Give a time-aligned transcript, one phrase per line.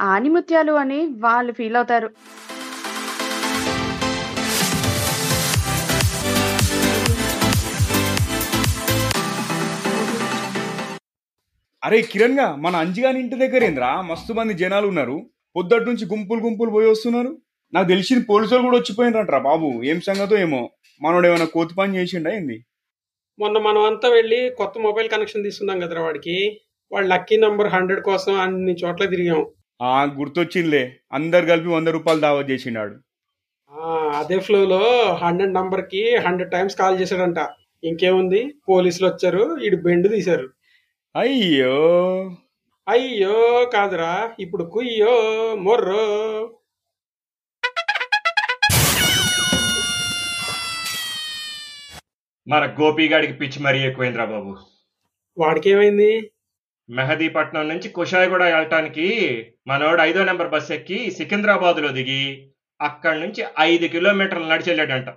[0.00, 2.10] ఆణిముత్యాలు అని వాళ్ళు ఫీల్ అవుతారు.
[11.84, 15.30] అరే కిరణ్గా మన అంజిగాని ఇంటి దగ్గర ఏంద్రా మస్తు మంది జనాలు ఉన్నారు.
[15.56, 17.38] పొద్దుటి నుంచి గుంపులు గుంపులు పోయి వస్తున్నారు.
[17.74, 19.82] నాకు తెలిసింది పోలీసులు కూడా వచ్చిపోయినరా బాబు.
[19.84, 20.70] ఏం సంగతో ఏమో?
[21.02, 22.64] మనోడు ఏమైనా కోతి పని చేసిండా ఏంది?
[23.38, 26.60] మొన్న మనం అంతా వెళ్ళి కొత్త మొబైల్ కనెక్షన్ తీసుకున్నాం కదరా వాడికి.
[26.92, 29.46] వాడు లక్కీ నంబర్ హండ్రెడ్ కోసం అన్ని చోట్ల తిరిగాం.
[29.86, 31.00] గుర్తొచ్చిందిలే.
[31.12, 32.94] అందరు కలిపి వంద రూపాయలు దావా చేసిండాడు.
[33.72, 37.36] ఆ, అదే ఫ్లోలో హండ్రెడ్ నంబర్కి హండ్రెడ్ టైమ్స్ కాల్ చేశాడంట.
[37.84, 38.54] ఇంకేముంది?
[38.68, 40.48] పోలీసులు వచ్చారు ఈడు బెండు తీశారు.
[41.16, 41.76] అయ్యో!
[42.88, 45.14] అయ్యో కాదురా ఇప్పుడు కుయ్యో
[45.56, 46.04] మొర్రో.
[52.48, 54.56] మన గోపిగాడికి పిచ్చి మరీ ఎక్కువైందిరా బాబు.
[55.38, 56.30] వాడికి ఏమైంది
[56.88, 59.06] మెహదీపట్నం నుంచి కుషాయిగూడ వెళ్ళటానికి
[59.68, 62.48] మనోడు ఐదో నెంబర్ బస్ ఎక్కి సికింద్రాబాద్లో దిగి
[62.80, 65.08] అక్కడి నుంచి ఐదు కిలోమీటర్లు నడిచి వెళ్ళాడంట.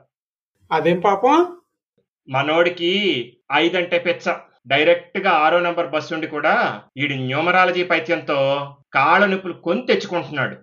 [0.72, 1.58] అదేం పాపం?
[2.30, 2.92] మనోడికి
[3.54, 4.36] ఐదంటే పెచ్చ.
[4.68, 8.38] డైరెక్ట్గా ఆరో నెంబర్ బస్సు ఉండి కూడా ఈడి న్యూమరాలజీ పైత్యంతో
[8.94, 10.58] కాళ్ళ నొప్పులు కొని తెచ్చుకుంటున్నాడు.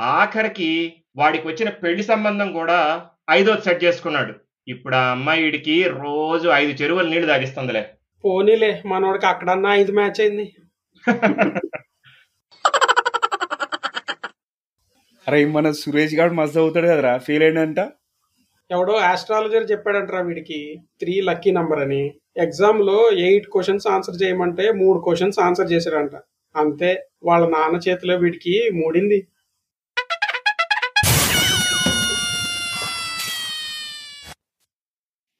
[0.00, 4.34] ఆఖరికి వాడికి వచ్చిన పెళ్ళి సంబంధం కూడా ఐదోది సెట్ చేసుకున్నాడు.
[4.68, 7.90] ఇప్పుడు ఆ అమ్మాయి ఈడికి రోజు ఐదు చెరువులు నీళ్ళు తాగిస్తుందిలే.
[8.24, 10.46] పోనీలే మనోడికి అక్కడన్నా ఐదు మ్యాచ్ అయింది.
[15.28, 17.80] అరే మన సురేష్ గారు మస్తు అవుతాడు కదరా ఫెయిల్ అయినంట.
[18.70, 20.58] ఎవడో ఆస్ట్రాలజర్ చెప్పాడంటరా వీడికి
[21.00, 22.02] త్రీ లక్కీ నంబర్ అని.
[22.36, 26.14] ఎగ్జామ్లో ఎయిట్ క్వశ్చన్స్ ఆన్సర్ చేయమంటే మూడు క్వశ్చన్స్ ఆన్సర్ చేశాడంట.
[26.56, 26.90] అంతే
[27.22, 29.18] వాళ్ళ నాన్న చేతిలో వీడికి మూడింది.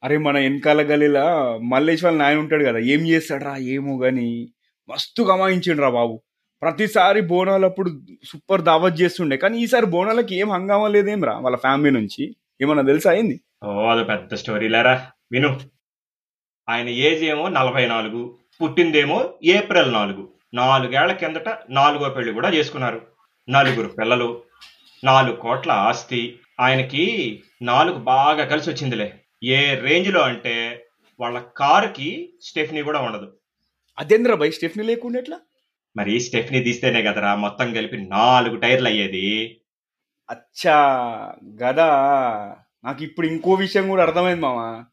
[0.03, 1.23] అరే మన వెనకాల గలీలా
[1.63, 4.49] మల్లేష్ వాళ్ళ నాయన ఉంటాడు కదా ఏం చేస్తాడ్రా ఏమో గాని
[4.89, 6.21] మస్తు గమాయించిండు రా బాబు.
[6.61, 7.89] ప్రతిసారి బోనాలప్పుడు
[8.23, 12.35] సూపర్ దావత్ చేస్తుండే కానీ ఈసారి బోనాలకి ఏం హంగామా లేదేం రా వాళ్ళ ఫ్యామిలీ నుంచి.
[12.61, 15.11] ఏమన్నా తెలుసా అయింది ఓ అది పెద్ద స్టోరీ లేరా?
[15.31, 15.59] విను.
[16.69, 20.29] ఆయన ఏజ్ ఏమో నలభై నాలుగు పుట్టిందేమో ఏప్రిల్ నాలుగు.
[20.53, 23.01] నాలుగేళ్ళ కిందట నాలుగో పెళ్ళి కూడా చేసుకున్నారు.
[23.49, 24.43] నలుగురు పిల్లలు
[25.03, 26.39] నాలుగు కోట్ల ఆస్తి.
[26.59, 30.85] ఆయనకి నాలుగు బాగా కలిసి వచ్చిందిలే ఏ రేంజ్లో అంటే
[31.19, 33.33] వాళ్ళ కారుకి స్టెఫ్నీ కూడా ఉండదు.
[33.99, 35.39] అదేంద్రా బై స్టెఫ్నీ లేకుండా ఎట్లా?
[35.97, 39.61] మరి స్టెఫ్నీ తీస్తేనే కదరా మొత్తం కలిపి నాలుగు టైర్లు అయ్యేది.
[40.29, 40.77] అచ్చా
[41.63, 41.87] గదా.
[42.83, 44.83] నాకు ఇప్పుడు ఇంకో విషయం కూడా అర్థమైంది మామ.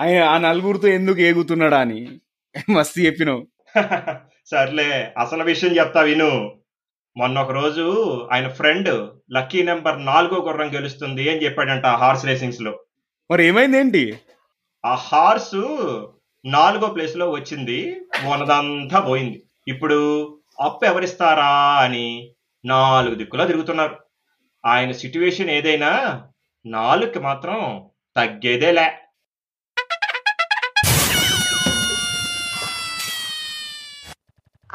[0.00, 2.20] ఆయన ఆ నలుగురితో ఎందుకు ఏగుతున్నాడా అని.
[2.70, 3.46] మస్తు చెప్పినావు.
[4.44, 6.56] సర్లే అసలు విషయం చెప్తా విను.
[7.16, 7.84] మొన్న ఒక రోజు
[8.32, 12.80] ఆయన ఫ్రెండ్ లక్కీ నెంబర్ నాలుగో గుర్రం గెలుస్తుంది అని చెప్పాడంట హార్స్ రేసింగ్స్లో
[13.30, 14.20] మరి ఏమైంది ఏంటి
[14.84, 15.54] ఆ హార్స్
[16.44, 18.00] నాలుగో ప్లేస్లో వచ్చింది.
[18.24, 19.42] మొన్నదంతా పోయింది.
[19.68, 19.98] ఇప్పుడు
[20.60, 21.50] అప్పు ఎవరిస్తారా
[21.84, 23.96] అని నాలుగు దిక్కులా తిరుగుతున్నారు.
[24.66, 26.22] ఆయన సిట్యువేషన్ ఏదైనా
[26.66, 28.88] నాలుగుకి మాత్రం తగ్గేదేలే.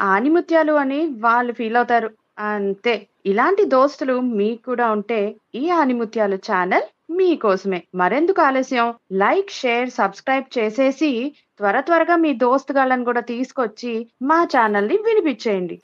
[0.00, 2.10] ఆణిముత్యాలు అని వాళ్ళు ఫీల్ అవుతారు.
[2.38, 3.08] అంతే.
[3.26, 6.82] ఇలాంటి దోస్తులు మీకు కూడా ఉంటే ఈ ఆణిముత్యాలు ఛానల్
[7.16, 7.80] మీకోసమే.
[7.94, 8.88] మరెందుకు ఆలస్యం?
[9.12, 11.10] లైక్ షేర్ సబ్స్క్రైబ్ చేసేసి
[11.58, 13.92] త్వర త్వరగా మీ దోస్తుగాళ్ళని కూడా తీసుకొచ్చి
[14.22, 15.76] మా ఛానల్ని వినిపించేయండి.